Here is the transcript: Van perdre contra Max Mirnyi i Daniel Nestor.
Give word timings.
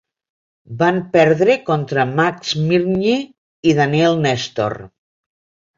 Van 0.79 0.97
perdre 1.17 1.57
contra 1.69 2.07
Max 2.21 2.57
Mirnyi 2.71 3.15
i 3.75 3.79
Daniel 3.83 4.21
Nestor. 4.27 4.81